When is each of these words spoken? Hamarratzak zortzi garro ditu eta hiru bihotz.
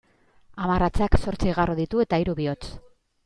Hamarratzak 0.63 1.17
zortzi 1.25 1.53
garro 1.59 1.77
ditu 1.81 2.01
eta 2.05 2.21
hiru 2.23 2.35
bihotz. 2.43 2.73